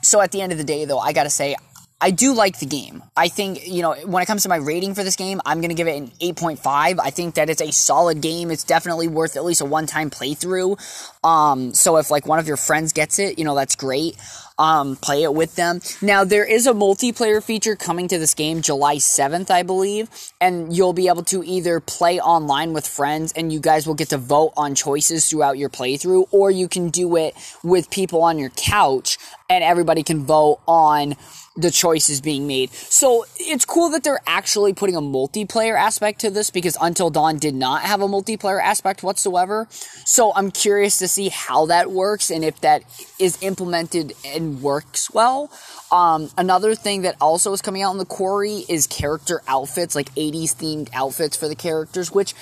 so 0.03 0.21
at 0.21 0.33
the 0.33 0.43
end 0.43 0.53
of 0.53 0.59
the 0.59 0.65
day, 0.65 0.85
though, 0.85 0.99
I 0.99 1.12
gotta 1.12 1.31
say, 1.31 1.57
I 2.03 2.11
do 2.11 2.33
like 2.33 2.59
the 2.59 2.67
game. 2.67 3.03
I 3.15 3.29
think, 3.29 3.67
you 3.67 3.83
know, 3.83 3.95
when 4.07 4.23
it 4.23 4.27
comes 4.27 4.43
to 4.45 4.49
my 4.49 4.57
rating 4.57 4.95
for 4.95 5.05
this 5.05 5.17
game, 5.17 5.41
I'm 5.45 5.61
going 5.61 5.69
to 5.69 5.75
give 5.75 5.87
it 5.87 5.99
an 5.99 6.09
8.5. 6.23 6.99
I 6.99 7.11
think 7.11 7.35
that 7.35 7.50
it's 7.50 7.61
a 7.61 7.71
solid 7.73 8.23
game. 8.23 8.50
It's 8.50 8.65
definitely 8.65 9.07
worth 9.07 9.37
at 9.37 9.45
least 9.45 9.61
a 9.61 9.67
one 9.67 9.87
time 9.87 10.09
playthrough. 10.09 10.79
Um, 11.23 11.75
so 11.75 11.99
if 11.99 12.11
like 12.11 12.27
one 12.27 12.39
of 12.39 12.49
your 12.49 12.57
friends 12.57 12.95
gets 12.95 13.19
it, 13.19 13.39
you 13.39 13.45
know, 13.45 13.55
that's 13.55 13.77
great. 13.77 14.17
Um, 14.61 14.97
play 14.97 15.23
it 15.23 15.33
with 15.33 15.57
them. 15.57 15.81
Now, 16.02 16.23
there 16.23 16.45
is 16.45 16.67
a 16.67 16.75
multiplayer 16.75 17.43
feature 17.43 17.76
coming 17.76 18.09
to 18.09 18.19
this 18.19 18.35
game 18.35 18.61
July 18.61 18.97
7th, 18.97 19.50
I 19.50 19.62
believe, 19.62 20.11
and 20.38 20.76
you'll 20.76 20.93
be 20.93 21.09
able 21.09 21.25
to 21.25 21.43
either 21.43 21.81
play 21.81 22.21
online 22.21 22.75
with 22.75 22.87
friends 22.87 23.33
and 23.33 23.50
you 23.50 23.59
guys 23.59 23.87
will 23.87 23.95
get 23.95 24.11
to 24.11 24.19
vote 24.19 24.52
on 24.59 24.75
choices 24.75 25.31
throughout 25.31 25.57
your 25.57 25.71
playthrough, 25.71 26.26
or 26.31 26.50
you 26.50 26.69
can 26.69 26.90
do 26.90 27.17
it 27.17 27.35
with 27.64 27.88
people 27.88 28.23
on 28.23 28.38
your 28.38 28.50
couch 28.50 29.17
and 29.49 29.64
everybody 29.64 30.02
can 30.02 30.25
vote 30.25 30.61
on 30.69 31.17
the 31.57 31.71
choices 31.71 32.21
being 32.21 32.47
made. 32.47 32.73
So 32.73 33.26
it's 33.37 33.64
cool 33.64 33.90
that 33.90 34.05
they're 34.05 34.21
actually 34.26 34.73
putting 34.73 34.97
a 34.97 35.00
multiplayer 35.00 35.76
aspect 35.79 36.21
to 36.21 36.31
this 36.31 36.50
because 36.50 36.76
Until 36.81 37.11
Dawn 37.11 37.38
did 37.38 37.55
not 37.55 37.83
have 37.83 38.00
a 38.00 38.07
multiplayer 38.07 38.62
aspect 38.62 39.02
whatsoever. 39.02 39.67
So 40.05 40.33
I'm 40.35 40.50
curious 40.50 40.99
to 40.99 41.09
see 41.09 41.29
how 41.29 41.67
that 41.67 41.90
works 41.90 42.31
and 42.31 42.45
if 42.45 42.61
that 42.61 42.85
is 43.19 43.37
implemented 43.43 44.12
works 44.59 45.12
well. 45.12 45.50
Um, 45.92 46.30
another 46.37 46.75
thing 46.75 47.02
that 47.02 47.16
also 47.21 47.52
is 47.52 47.62
coming 47.62 47.83
out 47.83 47.92
in 47.92 47.99
the 47.99 48.04
quarry 48.04 48.64
is 48.69 48.87
character 48.87 49.42
outfits, 49.47 49.95
like 49.95 50.14
80s 50.14 50.54
themed 50.57 50.88
outfits 50.92 51.37
for 51.37 51.49
the 51.49 51.54
characters, 51.54 52.11
which 52.11 52.35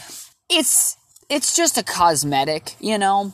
it's 0.51 0.97
it's 1.29 1.55
just 1.55 1.77
a 1.77 1.83
cosmetic, 1.83 2.75
you 2.81 2.99
know. 2.99 3.33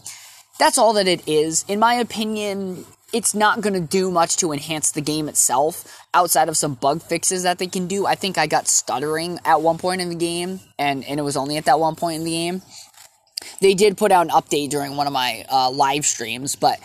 That's 0.58 0.78
all 0.78 0.92
that 0.94 1.08
it 1.08 1.26
is. 1.28 1.64
In 1.68 1.78
my 1.78 1.94
opinion, 1.94 2.84
it's 3.12 3.34
not 3.34 3.60
going 3.60 3.74
to 3.74 3.80
do 3.80 4.10
much 4.10 4.36
to 4.38 4.52
enhance 4.52 4.90
the 4.90 5.00
game 5.00 5.28
itself 5.28 6.00
outside 6.12 6.48
of 6.48 6.56
some 6.56 6.74
bug 6.74 7.00
fixes 7.00 7.44
that 7.44 7.58
they 7.58 7.68
can 7.68 7.86
do. 7.86 8.06
I 8.06 8.16
think 8.16 8.38
I 8.38 8.46
got 8.46 8.66
stuttering 8.66 9.38
at 9.44 9.62
one 9.62 9.78
point 9.78 10.00
in 10.00 10.08
the 10.08 10.16
game, 10.16 10.60
and, 10.78 11.04
and 11.04 11.20
it 11.20 11.22
was 11.22 11.36
only 11.36 11.56
at 11.56 11.66
that 11.66 11.78
one 11.78 11.94
point 11.94 12.18
in 12.18 12.24
the 12.24 12.30
game. 12.32 12.62
They 13.60 13.74
did 13.74 13.96
put 13.96 14.10
out 14.10 14.26
an 14.26 14.32
update 14.32 14.70
during 14.70 14.96
one 14.96 15.06
of 15.06 15.12
my 15.12 15.44
uh, 15.48 15.70
live 15.70 16.06
streams, 16.06 16.56
but 16.56 16.80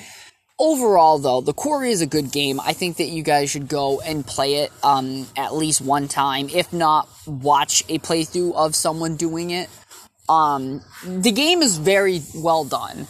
overall, 0.60 1.18
though, 1.18 1.42
the 1.42 1.54
Quarry 1.54 1.92
is 1.92 2.02
a 2.02 2.08
good 2.08 2.32
game. 2.32 2.60
I 2.60 2.74
think 2.74 2.98
that 2.98 3.08
you 3.08 3.24
guys 3.24 3.50
should 3.50 3.68
go 3.68 4.02
and 4.02 4.26
play 4.26 4.56
it 4.56 4.72
um, 4.84 5.28
at 5.38 5.56
least 5.56 5.82
one 5.82 6.08
time. 6.08 6.50
If 6.50 6.74
not, 6.74 7.10
watch 7.26 7.84
a 7.90 8.00
playthrough 8.00 8.54
of 8.56 8.76
someone 8.76 9.16
doing 9.16 9.52
it. 9.52 9.70
Um, 10.28 10.82
the 11.04 11.32
game 11.32 11.62
is 11.62 11.78
very 11.78 12.22
well 12.36 12.66
done. 12.66 13.08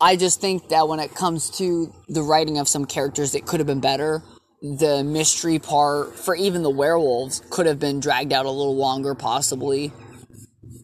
I 0.00 0.16
just 0.16 0.40
think 0.40 0.70
that 0.70 0.88
when 0.88 0.98
it 0.98 1.14
comes 1.14 1.50
to 1.58 1.94
the 2.08 2.22
writing 2.22 2.58
of 2.58 2.66
some 2.66 2.86
characters, 2.86 3.34
it 3.34 3.46
could 3.46 3.60
have 3.60 3.66
been 3.66 3.80
better. 3.80 4.22
The 4.62 5.04
mystery 5.04 5.58
part 5.58 6.18
for 6.18 6.34
even 6.34 6.62
the 6.62 6.70
werewolves 6.70 7.42
could 7.50 7.66
have 7.66 7.78
been 7.78 8.00
dragged 8.00 8.32
out 8.32 8.46
a 8.46 8.50
little 8.50 8.76
longer, 8.76 9.14
possibly. 9.14 9.92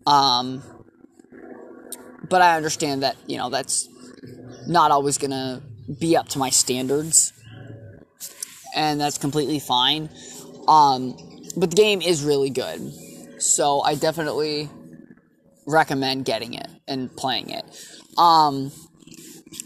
Um, 0.06 0.62
but 2.28 2.42
I 2.42 2.56
understand 2.56 3.02
that 3.02 3.16
you 3.26 3.38
know 3.38 3.50
that's 3.50 3.88
not 4.66 4.90
always 4.90 5.18
gonna 5.18 5.62
be 5.98 6.16
up 6.16 6.28
to 6.30 6.38
my 6.38 6.50
standards, 6.50 7.32
and 8.74 9.00
that's 9.00 9.18
completely 9.18 9.58
fine. 9.58 10.10
Um, 10.68 11.16
but 11.56 11.70
the 11.70 11.76
game 11.76 12.02
is 12.02 12.22
really 12.22 12.50
good, 12.50 12.92
so 13.38 13.80
I 13.80 13.94
definitely 13.94 14.68
recommend 15.66 16.24
getting 16.24 16.54
it 16.54 16.68
and 16.86 17.14
playing 17.16 17.50
it. 17.50 17.64
Um, 18.18 18.72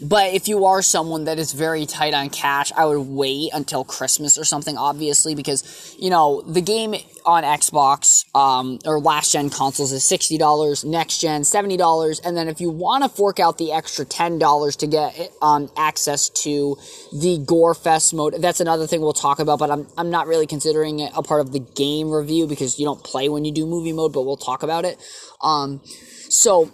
but 0.01 0.33
if 0.33 0.47
you 0.47 0.65
are 0.65 0.81
someone 0.81 1.25
that 1.25 1.39
is 1.39 1.53
very 1.53 1.85
tight 1.85 2.13
on 2.13 2.29
cash, 2.29 2.71
I 2.75 2.85
would 2.85 2.99
wait 2.99 3.51
until 3.53 3.83
Christmas 3.83 4.37
or 4.37 4.43
something, 4.43 4.77
obviously, 4.77 5.35
because, 5.35 5.95
you 5.99 6.09
know, 6.09 6.41
the 6.41 6.61
game 6.61 6.95
on 7.25 7.43
Xbox 7.43 8.25
um, 8.35 8.79
or 8.85 8.99
last 8.99 9.31
gen 9.31 9.49
consoles 9.49 9.91
is 9.91 10.03
$60, 10.03 10.85
next 10.85 11.19
gen 11.19 11.41
$70, 11.41 12.21
and 12.25 12.35
then 12.35 12.47
if 12.47 12.59
you 12.59 12.69
want 12.69 13.03
to 13.03 13.09
fork 13.09 13.39
out 13.39 13.57
the 13.57 13.71
extra 13.71 14.05
$10 14.05 14.77
to 14.77 14.87
get 14.87 15.31
um, 15.41 15.69
access 15.77 16.29
to 16.29 16.77
the 17.11 17.43
Gore 17.45 17.75
Fest 17.75 18.13
mode, 18.13 18.35
that's 18.39 18.59
another 18.59 18.87
thing 18.87 19.01
we'll 19.01 19.13
talk 19.13 19.39
about, 19.39 19.59
but 19.59 19.69
I'm, 19.69 19.87
I'm 19.97 20.09
not 20.09 20.27
really 20.27 20.47
considering 20.47 20.99
it 20.99 21.11
a 21.15 21.21
part 21.21 21.41
of 21.41 21.51
the 21.51 21.59
game 21.59 22.09
review 22.09 22.47
because 22.47 22.79
you 22.79 22.85
don't 22.85 23.03
play 23.03 23.29
when 23.29 23.45
you 23.45 23.51
do 23.51 23.65
movie 23.65 23.93
mode, 23.93 24.13
but 24.13 24.23
we'll 24.23 24.37
talk 24.37 24.63
about 24.63 24.85
it. 24.85 24.97
Um, 25.41 25.81
so 26.29 26.71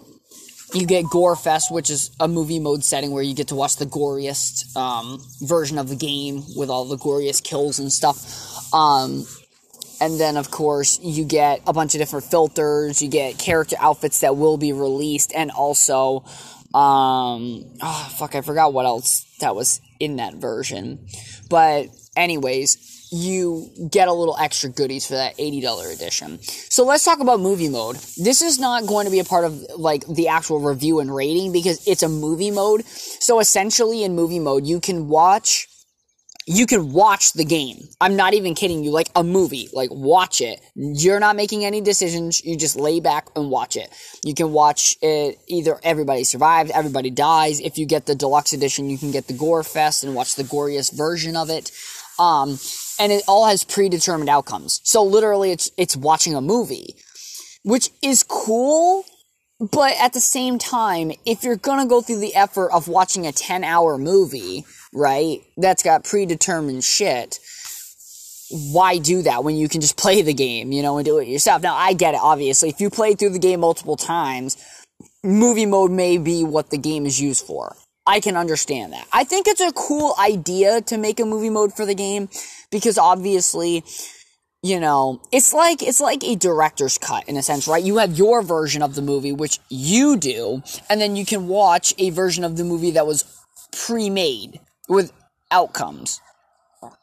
you 0.74 0.86
get 0.86 1.04
Gore 1.10 1.36
Fest, 1.36 1.72
which 1.72 1.90
is 1.90 2.10
a 2.20 2.28
movie 2.28 2.58
mode 2.58 2.84
setting 2.84 3.10
where 3.10 3.22
you 3.22 3.34
get 3.34 3.48
to 3.48 3.54
watch 3.54 3.76
the 3.76 3.86
goriest 3.86 4.76
um, 4.76 5.22
version 5.40 5.78
of 5.78 5.88
the 5.88 5.96
game 5.96 6.42
with 6.56 6.68
all 6.68 6.84
the 6.84 6.98
goriest 6.98 7.44
kills 7.44 7.78
and 7.78 7.90
stuff. 7.90 8.74
Um, 8.74 9.26
and 10.00 10.20
then, 10.20 10.36
of 10.36 10.50
course, 10.50 11.00
you 11.02 11.24
get 11.24 11.62
a 11.66 11.72
bunch 11.72 11.94
of 11.94 12.00
different 12.00 12.26
filters. 12.26 13.02
You 13.02 13.08
get 13.08 13.38
character 13.38 13.76
outfits 13.80 14.20
that 14.20 14.36
will 14.36 14.56
be 14.56 14.72
released, 14.72 15.32
and 15.34 15.50
also, 15.50 16.20
um, 16.74 17.64
oh 17.82 18.14
fuck, 18.16 18.34
I 18.34 18.42
forgot 18.42 18.72
what 18.72 18.86
else 18.86 19.24
that 19.40 19.56
was 19.56 19.80
in 19.98 20.16
that 20.16 20.34
version. 20.34 21.06
But, 21.48 21.88
anyways, 22.14 22.97
you 23.10 23.70
get 23.90 24.08
a 24.08 24.12
little 24.12 24.36
extra 24.38 24.70
goodies 24.70 25.06
for 25.06 25.14
that 25.14 25.36
$80 25.38 25.94
edition. 25.94 26.40
So 26.42 26.84
let's 26.84 27.04
talk 27.04 27.20
about 27.20 27.40
movie 27.40 27.68
mode. 27.68 27.96
This 28.16 28.42
is 28.42 28.58
not 28.58 28.86
going 28.86 29.06
to 29.06 29.10
be 29.10 29.20
a 29.20 29.24
part 29.24 29.44
of 29.44 29.54
like 29.76 30.06
the 30.06 30.28
actual 30.28 30.60
review 30.60 31.00
and 31.00 31.14
rating 31.14 31.52
because 31.52 31.86
it's 31.86 32.02
a 32.02 32.08
movie 32.08 32.50
mode. 32.50 32.84
So 32.84 33.40
essentially 33.40 34.04
in 34.04 34.14
movie 34.14 34.40
mode, 34.40 34.66
you 34.66 34.80
can 34.80 35.08
watch 35.08 35.68
you 36.50 36.64
can 36.64 36.92
watch 36.92 37.34
the 37.34 37.44
game. 37.44 37.76
I'm 38.00 38.16
not 38.16 38.32
even 38.32 38.54
kidding 38.54 38.82
you, 38.82 38.90
like 38.90 39.10
a 39.14 39.22
movie. 39.22 39.68
Like 39.74 39.90
watch 39.92 40.40
it. 40.40 40.60
You're 40.74 41.20
not 41.20 41.36
making 41.36 41.62
any 41.62 41.82
decisions. 41.82 42.42
You 42.42 42.56
just 42.56 42.74
lay 42.74 43.00
back 43.00 43.28
and 43.36 43.50
watch 43.50 43.76
it. 43.76 43.90
You 44.24 44.32
can 44.32 44.52
watch 44.52 44.96
it 45.02 45.38
either 45.46 45.78
everybody 45.82 46.24
survives, 46.24 46.70
everybody 46.70 47.10
dies. 47.10 47.60
If 47.60 47.76
you 47.76 47.84
get 47.84 48.06
the 48.06 48.14
deluxe 48.14 48.54
edition, 48.54 48.88
you 48.88 48.96
can 48.96 49.10
get 49.10 49.26
the 49.26 49.34
gore 49.34 49.62
fest 49.62 50.04
and 50.04 50.14
watch 50.14 50.36
the 50.36 50.42
goriest 50.42 50.96
version 50.96 51.36
of 51.36 51.50
it. 51.50 51.70
Um, 52.18 52.58
and 52.98 53.12
it 53.12 53.22
all 53.28 53.46
has 53.46 53.64
predetermined 53.64 54.28
outcomes. 54.28 54.80
So 54.84 55.02
literally 55.02 55.52
it's 55.52 55.70
it's 55.76 55.96
watching 55.96 56.34
a 56.34 56.40
movie, 56.40 56.96
which 57.62 57.90
is 58.02 58.22
cool, 58.22 59.04
but 59.58 59.94
at 60.00 60.12
the 60.12 60.20
same 60.20 60.58
time, 60.58 61.12
if 61.26 61.42
you're 61.42 61.56
going 61.56 61.80
to 61.80 61.88
go 61.88 62.00
through 62.00 62.20
the 62.20 62.34
effort 62.34 62.70
of 62.72 62.88
watching 62.88 63.26
a 63.26 63.32
10-hour 63.32 63.98
movie, 63.98 64.64
right? 64.92 65.40
That's 65.56 65.82
got 65.82 66.04
predetermined 66.04 66.84
shit. 66.84 67.40
Why 68.50 68.98
do 68.98 69.22
that 69.22 69.44
when 69.44 69.56
you 69.56 69.68
can 69.68 69.80
just 69.80 69.98
play 69.98 70.22
the 70.22 70.32
game, 70.32 70.72
you 70.72 70.82
know, 70.82 70.96
and 70.96 71.04
do 71.04 71.18
it 71.18 71.28
yourself? 71.28 71.62
Now, 71.62 71.74
I 71.74 71.92
get 71.92 72.14
it, 72.14 72.20
obviously. 72.22 72.70
If 72.70 72.80
you 72.80 72.88
play 72.88 73.14
through 73.14 73.30
the 73.30 73.38
game 73.38 73.60
multiple 73.60 73.96
times, 73.96 74.56
movie 75.22 75.66
mode 75.66 75.90
may 75.90 76.16
be 76.18 76.44
what 76.44 76.70
the 76.70 76.78
game 76.78 77.04
is 77.04 77.20
used 77.20 77.44
for. 77.44 77.76
I 78.08 78.20
can 78.20 78.38
understand 78.38 78.94
that. 78.94 79.06
I 79.12 79.24
think 79.24 79.46
it's 79.46 79.60
a 79.60 79.70
cool 79.72 80.14
idea 80.18 80.80
to 80.80 80.96
make 80.96 81.20
a 81.20 81.26
movie 81.26 81.50
mode 81.50 81.74
for 81.74 81.84
the 81.84 81.94
game 81.94 82.30
because 82.70 82.96
obviously, 82.96 83.84
you 84.62 84.80
know, 84.80 85.20
it's 85.30 85.52
like 85.52 85.82
it's 85.82 86.00
like 86.00 86.24
a 86.24 86.34
director's 86.34 86.96
cut 86.96 87.28
in 87.28 87.36
a 87.36 87.42
sense, 87.42 87.68
right? 87.68 87.84
You 87.84 87.98
have 87.98 88.16
your 88.16 88.40
version 88.40 88.82
of 88.82 88.94
the 88.94 89.02
movie 89.02 89.32
which 89.32 89.60
you 89.68 90.16
do, 90.16 90.62
and 90.88 90.98
then 90.98 91.16
you 91.16 91.26
can 91.26 91.48
watch 91.48 91.92
a 91.98 92.08
version 92.08 92.44
of 92.44 92.56
the 92.56 92.64
movie 92.64 92.92
that 92.92 93.06
was 93.06 93.24
pre-made 93.72 94.58
with 94.88 95.12
outcomes. 95.50 96.22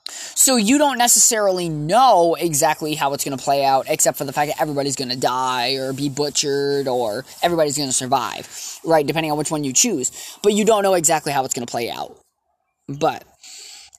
So 0.07 0.55
you 0.57 0.77
don't 0.77 0.97
necessarily 0.97 1.69
know 1.69 2.35
exactly 2.35 2.95
how 2.95 3.13
it's 3.13 3.23
going 3.23 3.37
to 3.37 3.43
play 3.43 3.63
out, 3.63 3.85
except 3.89 4.17
for 4.17 4.25
the 4.25 4.33
fact 4.33 4.51
that 4.51 4.61
everybody's 4.61 4.95
going 4.95 5.09
to 5.09 5.17
die 5.17 5.73
or 5.75 5.93
be 5.93 6.09
butchered 6.09 6.87
or 6.87 7.25
everybody's 7.41 7.77
going 7.77 7.89
to 7.89 7.95
survive, 7.95 8.79
right? 8.83 9.05
Depending 9.05 9.31
on 9.31 9.37
which 9.37 9.51
one 9.51 9.63
you 9.63 9.73
choose. 9.73 10.11
But 10.43 10.53
you 10.53 10.65
don't 10.65 10.83
know 10.83 10.93
exactly 10.93 11.31
how 11.31 11.45
it's 11.45 11.53
going 11.53 11.65
to 11.65 11.71
play 11.71 11.89
out. 11.89 12.17
But 12.87 13.23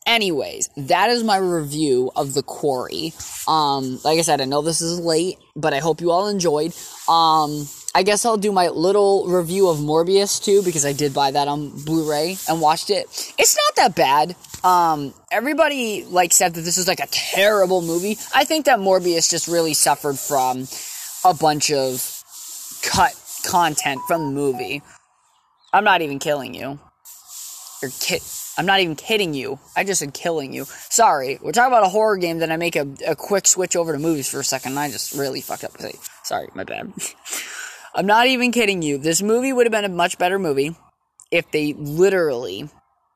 anyways, 0.06 0.70
that 0.76 1.10
is 1.10 1.24
my 1.24 1.36
review 1.36 2.10
of 2.14 2.34
The 2.34 2.42
Quarry. 2.42 3.12
Um, 3.48 3.98
like 4.04 4.18
I 4.18 4.22
said, 4.22 4.40
I 4.40 4.44
know 4.44 4.62
this 4.62 4.80
is 4.80 5.00
late, 5.00 5.38
but 5.54 5.72
I 5.72 5.78
hope 5.78 6.00
you 6.00 6.10
all 6.10 6.28
enjoyed. 6.28 6.72
Um, 7.08 7.66
I 7.94 8.02
guess 8.02 8.26
I'll 8.26 8.36
do 8.36 8.52
my 8.52 8.68
little 8.68 9.26
review 9.26 9.68
of 9.68 9.78
Morbius 9.78 10.42
too 10.44 10.62
because 10.62 10.84
I 10.84 10.92
did 10.92 11.14
buy 11.14 11.30
that 11.30 11.48
on 11.48 11.70
Blu-ray 11.84 12.36
and 12.48 12.60
watched 12.60 12.90
it. 12.90 13.06
It's 13.38 13.56
not 13.56 13.76
that 13.76 13.94
bad. 13.94 14.36
Um, 14.66 15.14
everybody 15.30 16.04
like 16.04 16.32
said 16.32 16.54
that 16.54 16.62
this 16.62 16.76
was 16.76 16.88
like 16.88 16.98
a 16.98 17.06
terrible 17.06 17.82
movie. 17.82 18.18
I 18.34 18.42
think 18.42 18.66
that 18.66 18.80
Morbius 18.80 19.30
just 19.30 19.46
really 19.46 19.74
suffered 19.74 20.18
from 20.18 20.66
a 21.24 21.32
bunch 21.32 21.70
of 21.70 22.24
cut 22.82 23.14
content 23.46 24.00
from 24.08 24.22
the 24.24 24.32
movie. 24.32 24.82
I'm 25.72 25.84
not 25.84 26.02
even 26.02 26.18
killing 26.18 26.52
you. 26.52 26.80
Kid. 28.00 28.22
I'm 28.58 28.66
not 28.66 28.80
even 28.80 28.96
kidding 28.96 29.34
you. 29.34 29.60
I 29.76 29.84
just 29.84 30.00
said 30.00 30.12
killing 30.12 30.52
you. 30.52 30.64
Sorry. 30.64 31.38
We're 31.40 31.52
talking 31.52 31.72
about 31.72 31.86
a 31.86 31.88
horror 31.88 32.16
game, 32.16 32.40
then 32.40 32.50
I 32.50 32.56
make 32.56 32.74
a, 32.74 32.88
a 33.06 33.14
quick 33.14 33.46
switch 33.46 33.76
over 33.76 33.92
to 33.92 34.00
movies 34.00 34.28
for 34.28 34.40
a 34.40 34.44
second, 34.44 34.72
and 34.72 34.80
I 34.80 34.90
just 34.90 35.12
really 35.14 35.42
fucked 35.42 35.62
up. 35.62 35.74
Sorry, 36.24 36.48
my 36.54 36.64
bad. 36.64 36.92
I'm 37.94 38.06
not 38.06 38.26
even 38.26 38.50
kidding 38.50 38.82
you. 38.82 38.98
This 38.98 39.22
movie 39.22 39.52
would 39.52 39.66
have 39.66 39.72
been 39.72 39.84
a 39.84 39.88
much 39.88 40.18
better 40.18 40.40
movie 40.40 40.74
if 41.30 41.48
they 41.52 41.72
literally 41.74 42.68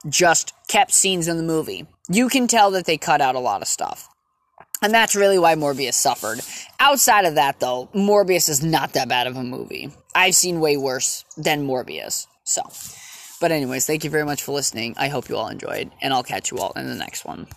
just 0.08 0.52
kept 0.68 0.92
scenes 0.92 1.28
in 1.28 1.36
the 1.36 1.42
movie. 1.42 1.86
You 2.08 2.28
can 2.28 2.46
tell 2.46 2.70
that 2.72 2.86
they 2.86 2.96
cut 2.96 3.20
out 3.20 3.34
a 3.34 3.40
lot 3.40 3.62
of 3.62 3.68
stuff. 3.68 4.08
And 4.82 4.94
that's 4.94 5.14
really 5.14 5.38
why 5.38 5.54
Morbius 5.56 5.94
suffered. 5.94 6.40
Outside 6.78 7.26
of 7.26 7.34
that, 7.34 7.60
though, 7.60 7.88
Morbius 7.94 8.48
is 8.48 8.64
not 8.64 8.94
that 8.94 9.08
bad 9.08 9.26
of 9.26 9.36
a 9.36 9.42
movie. 9.42 9.90
I've 10.14 10.34
seen 10.34 10.60
way 10.60 10.76
worse 10.76 11.24
than 11.36 11.66
Morbius. 11.66 12.26
So. 12.44 12.62
But, 13.40 13.52
anyways, 13.52 13.86
thank 13.86 14.04
you 14.04 14.10
very 14.10 14.24
much 14.24 14.42
for 14.42 14.52
listening. 14.52 14.94
I 14.98 15.08
hope 15.08 15.28
you 15.28 15.36
all 15.36 15.48
enjoyed, 15.48 15.90
and 16.02 16.12
I'll 16.12 16.22
catch 16.22 16.50
you 16.50 16.58
all 16.58 16.72
in 16.76 16.86
the 16.86 16.94
next 16.94 17.24
one. 17.24 17.46